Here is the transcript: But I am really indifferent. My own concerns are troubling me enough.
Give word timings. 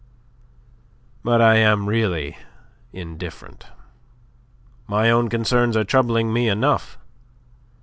But 1.23 1.43
I 1.43 1.57
am 1.57 1.85
really 1.87 2.35
indifferent. 2.91 3.67
My 4.87 5.11
own 5.11 5.29
concerns 5.29 5.77
are 5.77 5.83
troubling 5.83 6.33
me 6.33 6.49
enough. 6.49 6.97